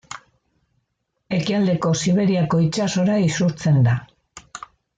[1.37, 3.95] Ekialdeko Siberiako itsasora isurtzen da.